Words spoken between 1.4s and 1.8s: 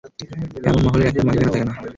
থাকে না।